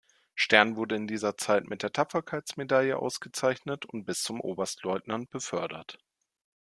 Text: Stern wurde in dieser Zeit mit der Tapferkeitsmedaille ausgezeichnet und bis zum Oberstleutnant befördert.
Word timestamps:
Stern 0.33 0.77
wurde 0.77 0.95
in 0.95 1.05
dieser 1.05 1.37
Zeit 1.37 1.67
mit 1.69 1.83
der 1.83 1.91
Tapferkeitsmedaille 1.93 2.97
ausgezeichnet 2.97 3.85
und 3.85 4.03
bis 4.05 4.23
zum 4.23 4.41
Oberstleutnant 4.41 5.29
befördert. 5.29 5.99